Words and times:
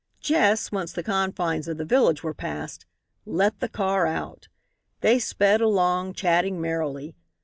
Jess, 0.19 0.71
once 0.71 0.91
the 0.93 1.03
confines 1.03 1.67
of 1.67 1.77
the 1.77 1.85
village 1.85 2.23
were 2.23 2.33
past, 2.33 2.87
"let 3.23 3.59
the 3.59 3.69
car 3.69 4.07
out." 4.07 4.47
They 5.01 5.19
sped 5.19 5.61
along, 5.61 6.13
chatting 6.13 6.59
merrily. 6.59 7.13